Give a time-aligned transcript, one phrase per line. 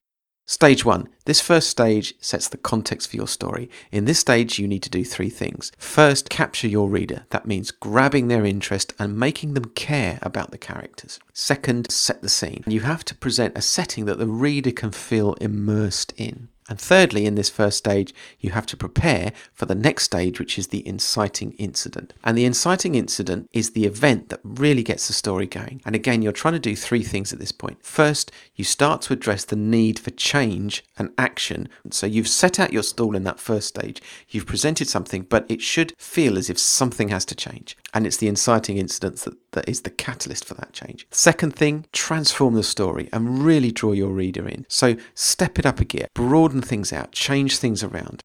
[0.52, 1.08] Stage one.
[1.24, 3.70] This first stage sets the context for your story.
[3.90, 5.72] In this stage, you need to do three things.
[5.78, 7.24] First, capture your reader.
[7.30, 11.18] That means grabbing their interest and making them care about the characters.
[11.32, 12.64] Second, set the scene.
[12.66, 16.50] You have to present a setting that the reader can feel immersed in.
[16.68, 20.58] And thirdly, in this first stage, you have to prepare for the next stage, which
[20.58, 22.14] is the inciting incident.
[22.22, 25.82] And the inciting incident is the event that really gets the story going.
[25.84, 27.84] And again, you're trying to do three things at this point.
[27.84, 31.68] First, you start to address the need for change and action.
[31.90, 35.60] So you've set out your stall in that first stage, you've presented something, but it
[35.60, 37.76] should feel as if something has to change.
[37.94, 41.06] And it's the inciting incident that, that is the catalyst for that change.
[41.10, 44.64] Second thing, transform the story and really draw your reader in.
[44.68, 48.20] So step it up a gear, broaden things out, change things around.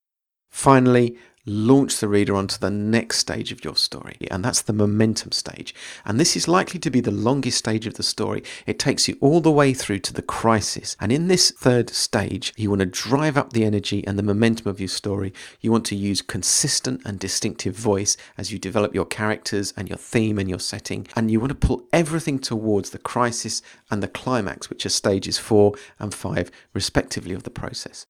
[0.52, 5.32] Finally, launch the reader onto the next stage of your story, and that's the momentum
[5.32, 5.74] stage.
[6.06, 8.44] And this is likely to be the longest stage of the story.
[8.66, 10.98] It takes you all the way through to the crisis.
[11.00, 14.68] And in this third stage, you want to drive up the energy and the momentum
[14.68, 15.34] of your story.
[15.62, 19.98] You want to use consistent and distinctive voice as you develop your characters and your
[19.98, 21.08] theme and your setting.
[21.16, 25.38] And you want to pull everything towards the crisis and the climax, which are stages
[25.38, 28.06] four and five, respectively, of the process.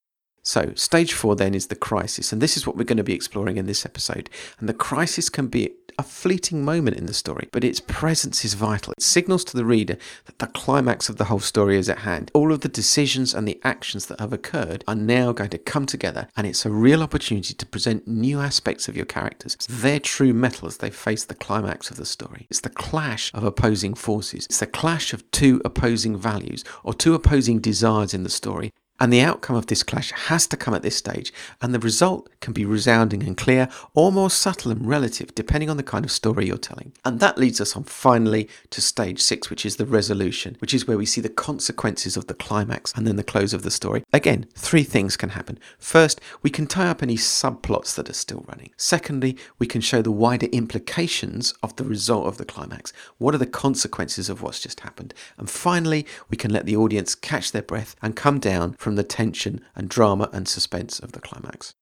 [0.47, 3.13] So, stage four then is the crisis, and this is what we're going to be
[3.13, 4.29] exploring in this episode.
[4.59, 8.53] And the crisis can be a fleeting moment in the story, but its presence is
[8.53, 8.93] vital.
[8.93, 12.31] It signals to the reader that the climax of the whole story is at hand.
[12.33, 15.85] All of the decisions and the actions that have occurred are now going to come
[15.85, 20.33] together, and it's a real opportunity to present new aspects of your characters, their true
[20.33, 22.47] mettle as they face the climax of the story.
[22.49, 27.15] It's the clash of opposing forces, it's the clash of two opposing values or two
[27.15, 30.81] opposing desires in the story And the outcome of this clash has to come at
[30.81, 35.35] this stage, and the result can be resounding and clear, or more subtle and relative,
[35.35, 36.93] depending on the kind of story you're telling.
[37.05, 40.87] And that leads us on finally to stage six, which is the resolution, which is
[40.87, 44.03] where we see the consequences of the climax and then the close of the story.
[44.13, 45.59] Again, three things can happen.
[45.77, 48.71] First, we can tie up any subplots that are still running.
[48.77, 52.93] Secondly, we can show the wider implications of the result of the climax.
[53.19, 55.13] What are the consequences of what's just happened?
[55.37, 59.61] And finally, we can let the audience catch their breath and come down the tension
[59.75, 61.73] and drama and suspense of the climax.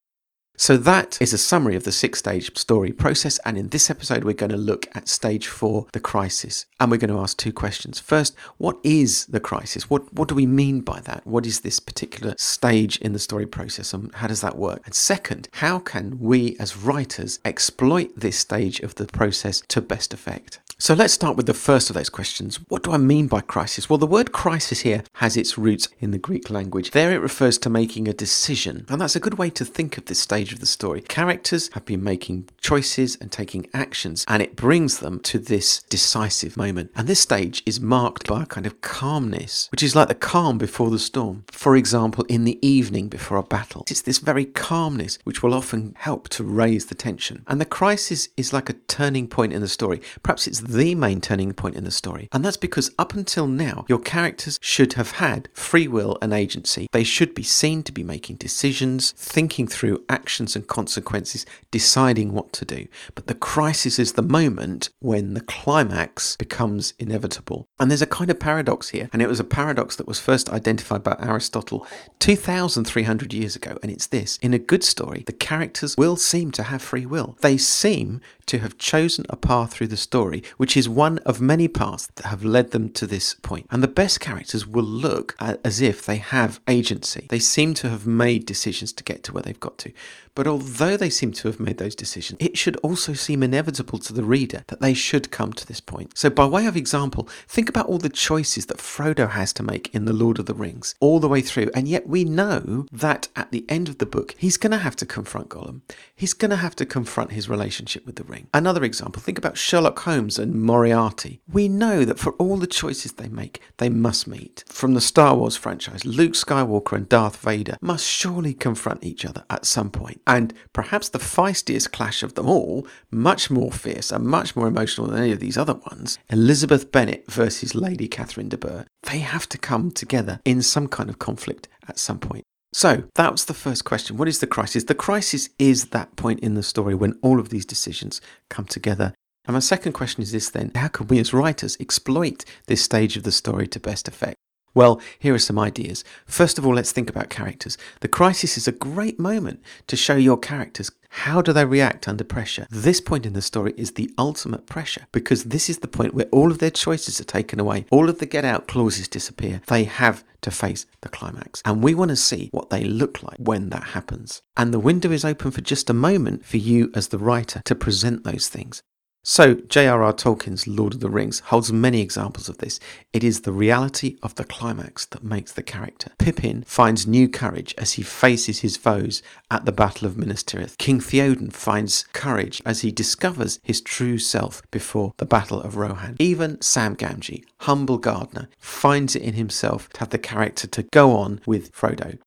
[0.58, 3.38] So that is a summary of the six stage story process.
[3.44, 6.64] And in this episode, we're going to look at stage four, the crisis.
[6.80, 8.00] And we're going to ask two questions.
[8.00, 9.90] First, what is the crisis?
[9.90, 11.26] What, what do we mean by that?
[11.26, 14.80] What is this particular stage in the story process and how does that work?
[14.86, 20.14] And second, how can we as writers exploit this stage of the process to best
[20.14, 20.60] effect?
[20.78, 22.60] So let's start with the first of those questions.
[22.68, 23.88] What do I mean by crisis?
[23.88, 26.90] Well, the word crisis here has its roots in the Greek language.
[26.90, 28.84] There it refers to making a decision.
[28.90, 31.00] And that's a good way to think of this stage of the story.
[31.00, 36.58] Characters have been making choices and taking actions, and it brings them to this decisive
[36.58, 36.90] moment.
[36.94, 40.58] And this stage is marked by a kind of calmness, which is like the calm
[40.58, 41.44] before the storm.
[41.52, 43.86] For example, in the evening before a battle.
[43.88, 47.44] It's this very calmness which will often help to raise the tension.
[47.46, 50.02] And the crisis is like a turning point in the story.
[50.22, 52.28] Perhaps it's the main turning point in the story.
[52.32, 56.88] And that's because up until now, your characters should have had free will and agency.
[56.92, 62.52] They should be seen to be making decisions, thinking through actions and consequences, deciding what
[62.54, 62.86] to do.
[63.14, 67.68] But the crisis is the moment when the climax becomes inevitable.
[67.78, 69.08] And there's a kind of paradox here.
[69.12, 71.86] And it was a paradox that was first identified by Aristotle
[72.18, 73.78] 2,300 years ago.
[73.82, 77.36] And it's this in a good story, the characters will seem to have free will.
[77.40, 81.68] They seem to have chosen a path through the story, which is one of many
[81.68, 83.66] paths that have led them to this point.
[83.70, 87.26] And the best characters will look as if they have agency.
[87.28, 89.92] They seem to have made decisions to get to where they've got to.
[90.36, 94.12] But although they seem to have made those decisions, it should also seem inevitable to
[94.12, 96.16] the reader that they should come to this point.
[96.16, 99.92] So, by way of example, think about all the choices that Frodo has to make
[99.94, 101.70] in The Lord of the Rings, all the way through.
[101.74, 104.94] And yet, we know that at the end of the book, he's going to have
[104.96, 105.80] to confront Gollum.
[106.14, 108.48] He's going to have to confront his relationship with the ring.
[108.52, 111.40] Another example, think about Sherlock Holmes Moriarty.
[111.52, 114.64] We know that for all the choices they make, they must meet.
[114.68, 119.44] From the Star Wars franchise, Luke Skywalker and Darth Vader must surely confront each other
[119.50, 119.96] at some point.
[119.96, 124.68] point and perhaps the feistiest clash of them all, much more fierce and much more
[124.68, 129.18] emotional than any of these other ones, Elizabeth Bennet versus Lady Catherine de Bourgh, they
[129.18, 132.44] have to come together in some kind of conflict at some point.
[132.72, 134.16] So that was the first question.
[134.16, 134.84] What is the crisis?
[134.84, 138.20] The crisis is that point in the story when all of these decisions
[138.50, 139.14] come together.
[139.46, 143.16] And my second question is this then how can we as writers exploit this stage
[143.16, 144.36] of the story to best effect?
[144.74, 146.04] Well, here are some ideas.
[146.26, 147.78] First of all, let's think about characters.
[148.00, 150.90] The crisis is a great moment to show your characters
[151.20, 152.66] how do they react under pressure?
[152.68, 156.26] This point in the story is the ultimate pressure because this is the point where
[156.26, 159.62] all of their choices are taken away, all of the get out clauses disappear.
[159.66, 161.62] They have to face the climax.
[161.64, 164.42] And we want to see what they look like when that happens.
[164.58, 167.74] And the window is open for just a moment for you as the writer to
[167.74, 168.82] present those things.
[169.28, 170.12] So, J.R.R.
[170.12, 172.78] Tolkien's Lord of the Rings holds many examples of this.
[173.12, 176.12] It is the reality of the climax that makes the character.
[176.16, 180.78] Pippin finds new courage as he faces his foes at the Battle of Minas Tirith.
[180.78, 186.14] King Theoden finds courage as he discovers his true self before the Battle of Rohan.
[186.20, 191.16] Even Sam Gamgee, humble gardener, finds it in himself to have the character to go
[191.16, 192.20] on with Frodo.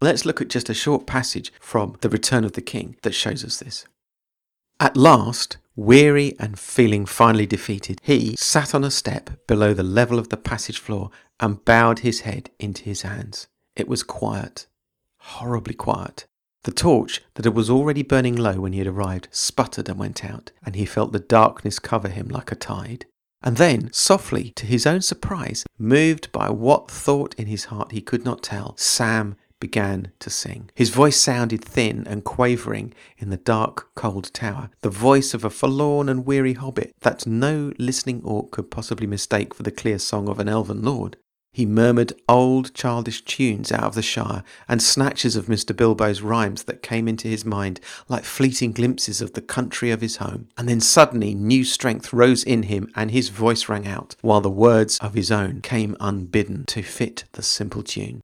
[0.00, 3.44] Let's look at just a short passage from The Return of the King that shows
[3.44, 3.86] us this.
[4.80, 10.18] At last, Weary and feeling finally defeated, he sat on a step below the level
[10.18, 13.46] of the passage floor and bowed his head into his hands.
[13.76, 14.66] It was quiet,
[15.18, 16.26] horribly quiet.
[16.64, 20.50] The torch that was already burning low when he had arrived sputtered and went out,
[20.62, 23.06] and he felt the darkness cover him like a tide.
[23.42, 28.02] And then, softly, to his own surprise, moved by what thought in his heart he
[28.02, 30.70] could not tell, Sam began to sing.
[30.74, 35.50] His voice sounded thin and quavering in the dark, cold tower, the voice of a
[35.50, 40.28] forlorn and weary hobbit that no listening orc could possibly mistake for the clear song
[40.28, 41.16] of an elven lord.
[41.52, 45.76] He murmured old childish tunes out of the Shire and snatches of Mr.
[45.76, 50.18] Bilbo's rhymes that came into his mind like fleeting glimpses of the country of his
[50.18, 50.48] home.
[50.56, 54.48] And then suddenly new strength rose in him and his voice rang out, while the
[54.48, 58.20] words of his own came unbidden to fit the simple tune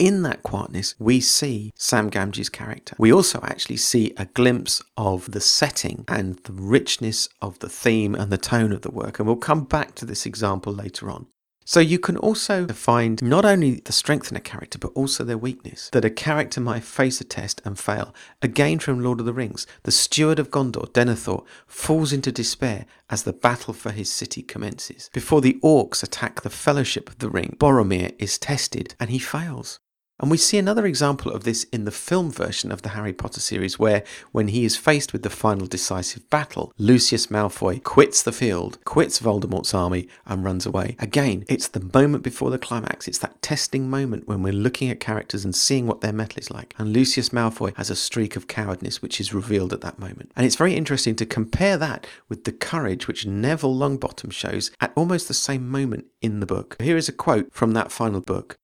[0.00, 2.96] in that quietness, we see Sam Gamgee's character.
[2.98, 8.14] We also actually see a glimpse of the setting and the richness of the theme
[8.14, 9.18] and the tone of the work.
[9.18, 11.26] And we'll come back to this example later on.
[11.66, 15.38] So you can also find not only the strength in a character, but also their
[15.38, 15.90] weakness.
[15.92, 18.14] That a character might face a test and fail.
[18.42, 23.22] Again from Lord of the Rings, the steward of Gondor, Denethor, falls into despair as
[23.22, 25.10] the battle for his city commences.
[25.12, 29.78] Before the orcs attack the Fellowship of the Ring, Boromir is tested and he fails.
[30.20, 33.40] And we see another example of this in the film version of the Harry Potter
[33.40, 38.30] series, where, when he is faced with the final decisive battle, Lucius Malfoy quits the
[38.32, 40.94] field, quits Voldemort's army, and runs away.
[40.98, 43.08] Again, it's the moment before the climax.
[43.08, 46.50] It's that testing moment when we're looking at characters and seeing what their mettle is
[46.50, 46.74] like.
[46.76, 50.32] And Lucius Malfoy has a streak of cowardness which is revealed at that moment.
[50.36, 54.92] And it's very interesting to compare that with the courage which Neville Longbottom shows at
[54.94, 56.76] almost the same moment in the book.
[56.78, 58.58] Here is a quote from that final book.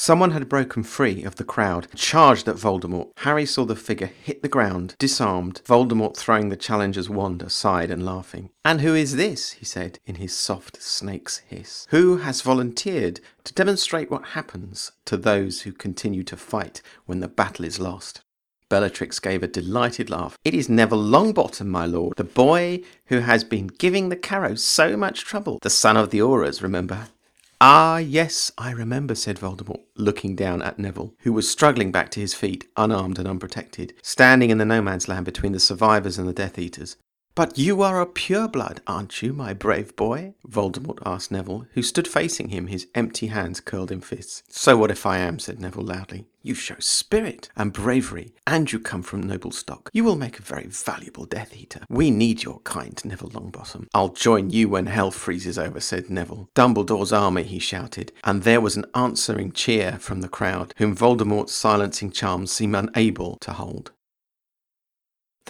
[0.00, 3.10] Someone had broken free of the crowd, charged at Voldemort.
[3.18, 8.02] Harry saw the figure hit the ground, disarmed, Voldemort throwing the challenger's wand aside and
[8.02, 8.48] laughing.
[8.64, 9.52] And who is this?
[9.52, 11.86] he said in his soft snake's hiss.
[11.90, 17.28] Who has volunteered to demonstrate what happens to those who continue to fight when the
[17.28, 18.22] battle is lost?
[18.70, 20.38] Bellatrix gave a delighted laugh.
[20.46, 24.96] It is Neville Longbottom, my lord, the boy who has been giving the Carrows so
[24.96, 25.58] much trouble.
[25.60, 27.08] The son of the Aurors, remember?
[27.62, 32.20] Ah, yes, I remember, said Voldemort, looking down at Neville, who was struggling back to
[32.20, 36.26] his feet, unarmed and unprotected, standing in the no man's land between the survivors and
[36.26, 36.96] the Death Eaters.
[37.40, 40.34] But you are a pureblood, aren't you, my brave boy?
[40.46, 44.42] Voldemort asked Neville, who stood facing him, his empty hands curled in fists.
[44.50, 45.38] So what if I am?
[45.38, 46.26] said Neville loudly.
[46.42, 49.88] You show spirit and bravery, and you come from noble stock.
[49.94, 51.80] You will make a very valuable Death Eater.
[51.88, 53.86] We need your kind, Neville Longbottom.
[53.94, 56.50] I'll join you when hell freezes over, said Neville.
[56.54, 61.54] Dumbledore's army, he shouted, and there was an answering cheer from the crowd, whom Voldemort's
[61.54, 63.92] silencing charms seemed unable to hold.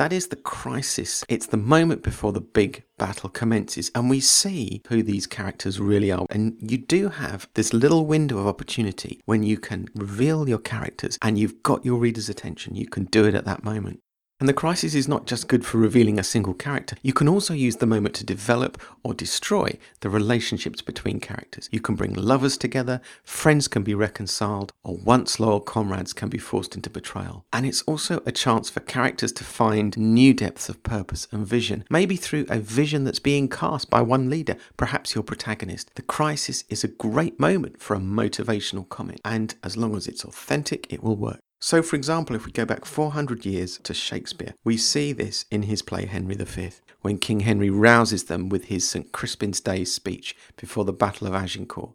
[0.00, 1.26] That is the crisis.
[1.28, 6.10] It's the moment before the big battle commences, and we see who these characters really
[6.10, 6.24] are.
[6.30, 11.18] And you do have this little window of opportunity when you can reveal your characters
[11.20, 12.76] and you've got your reader's attention.
[12.76, 14.00] You can do it at that moment.
[14.40, 16.96] And the crisis is not just good for revealing a single character.
[17.02, 21.68] You can also use the moment to develop or destroy the relationships between characters.
[21.70, 26.38] You can bring lovers together, friends can be reconciled, or once loyal comrades can be
[26.38, 27.44] forced into betrayal.
[27.52, 31.84] And it's also a chance for characters to find new depths of purpose and vision,
[31.90, 35.90] maybe through a vision that's being cast by one leader, perhaps your protagonist.
[35.96, 40.24] The crisis is a great moment for a motivational comic, and as long as it's
[40.24, 41.40] authentic, it will work.
[41.62, 45.64] So, for example, if we go back 400 years to Shakespeare, we see this in
[45.64, 46.70] his play Henry V,
[47.02, 49.12] when King Henry rouses them with his St.
[49.12, 51.92] Crispin's Day speech before the Battle of Agincourt.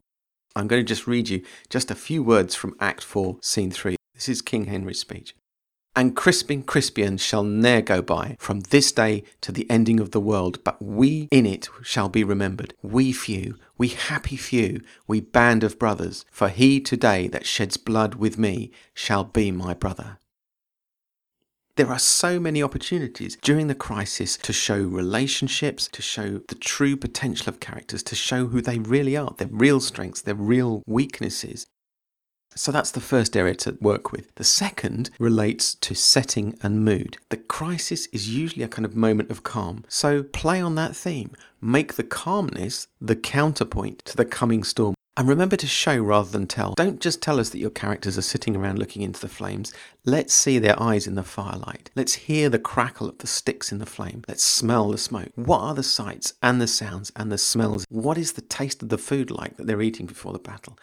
[0.56, 3.96] I'm going to just read you just a few words from Act 4, Scene 3.
[4.14, 5.36] This is King Henry's speech.
[5.98, 10.20] And Crispin Crispian shall ne'er go by from this day to the ending of the
[10.20, 15.64] world, but we in it shall be remembered, we few, we happy few, we band
[15.64, 20.20] of brothers, for he today that sheds blood with me shall be my brother.
[21.78, 26.98] There are so many opportunities during the crisis to show relationships, to show the true
[26.98, 31.66] potential of characters, to show who they really are, their real strengths, their real weaknesses.
[32.58, 34.34] So that's the first area to work with.
[34.36, 37.18] The second relates to setting and mood.
[37.30, 39.84] The crisis is usually a kind of moment of calm.
[39.90, 41.32] So play on that theme.
[41.60, 44.96] Make the calmness the counterpoint to the coming storm.
[45.18, 46.74] And remember to show rather than tell.
[46.76, 49.74] Don't just tell us that your characters are sitting around looking into the flames.
[50.06, 51.90] Let's see their eyes in the firelight.
[51.96, 54.24] Let's hear the crackle of the sticks in the flame.
[54.28, 55.32] Let's smell the smoke.
[55.36, 57.86] What are the sights and the sounds and the smells?
[57.90, 60.78] What is the taste of the food like that they're eating before the battle?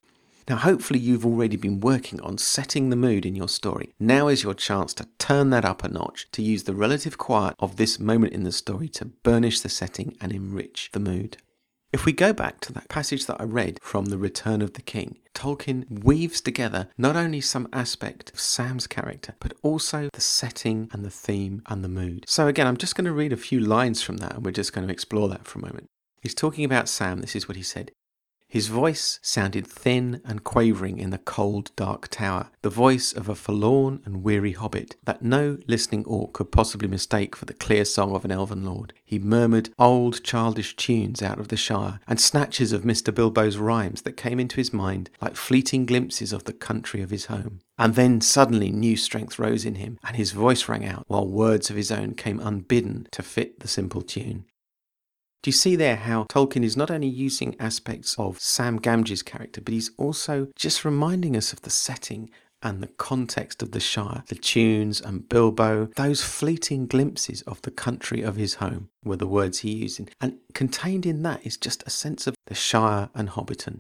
[0.49, 3.93] Now, hopefully, you've already been working on setting the mood in your story.
[4.01, 7.55] Now is your chance to turn that up a notch, to use the relative quiet
[7.59, 11.37] of this moment in the story to burnish the setting and enrich the mood.
[11.93, 14.81] If we go back to that passage that I read from The Return of the
[14.81, 20.89] King, Tolkien weaves together not only some aspect of Sam's character, but also the setting
[20.93, 22.25] and the theme and the mood.
[22.27, 24.73] So, again, I'm just going to read a few lines from that and we're just
[24.73, 25.87] going to explore that for a moment.
[26.23, 27.21] He's talking about Sam.
[27.21, 27.93] This is what he said.
[28.53, 33.35] His voice sounded thin and quavering in the cold, dark tower, the voice of a
[33.35, 38.15] forlorn and weary hobbit that no listening orc could possibly mistake for the clear song
[38.15, 38.93] of an elven lord.
[39.07, 43.15] He murmured old childish tunes out of the Shire, and snatches of Mr.
[43.15, 47.27] Bilbo's rhymes that came into his mind like fleeting glimpses of the country of his
[47.27, 47.61] home.
[47.79, 51.71] And then suddenly new strength rose in him, and his voice rang out, while words
[51.71, 54.45] of his own came unbidden to fit the simple tune.
[55.43, 59.61] Do you see there how Tolkien is not only using aspects of Sam Gamgee's character,
[59.61, 62.31] but he's also just reminding us of the setting
[62.63, 67.73] and the context of the Shire, the tunes and Bilbo, those fleeting glimpses of the
[67.73, 70.01] country of his home were the words he used.
[70.21, 73.79] And contained in that is just a sense of the Shire and Hobbiton.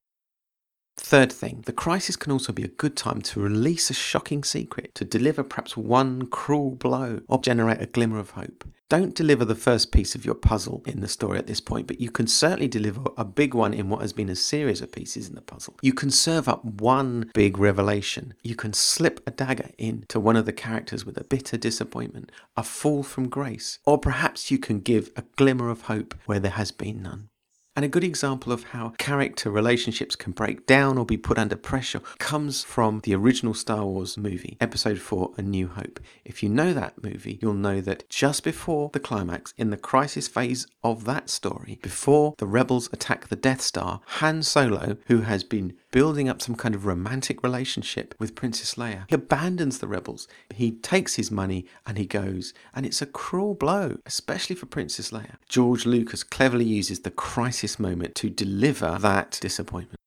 [0.96, 4.94] Third thing, the crisis can also be a good time to release a shocking secret,
[4.94, 8.64] to deliver perhaps one cruel blow, or generate a glimmer of hope.
[8.92, 11.98] Don't deliver the first piece of your puzzle in the story at this point, but
[11.98, 15.30] you can certainly deliver a big one in what has been a series of pieces
[15.30, 15.78] in the puzzle.
[15.80, 18.34] You can serve up one big revelation.
[18.42, 22.62] You can slip a dagger into one of the characters with a bitter disappointment, a
[22.62, 26.70] fall from grace, or perhaps you can give a glimmer of hope where there has
[26.70, 27.30] been none.
[27.74, 31.56] And a good example of how character relationships can break down or be put under
[31.56, 35.98] pressure comes from the original Star Wars movie, Episode 4 A New Hope.
[36.22, 40.28] If you know that movie, you'll know that just before the climax, in the crisis
[40.28, 45.42] phase of that story, before the rebels attack the Death Star, Han Solo, who has
[45.42, 49.04] been building up some kind of romantic relationship with Princess Leia.
[49.08, 50.26] He abandons the rebels.
[50.52, 52.52] He takes his money and he goes.
[52.74, 55.36] And it's a cruel blow, especially for Princess Leia.
[55.48, 59.98] George Lucas cleverly uses the crisis moment to deliver that disappointment.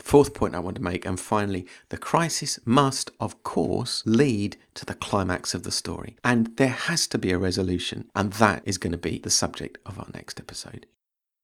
[0.00, 4.86] Fourth point I want to make, and finally, the crisis must, of course, lead to
[4.86, 6.16] the climax of the story.
[6.24, 9.76] And there has to be a resolution, and that is going to be the subject
[9.84, 10.86] of our next episode.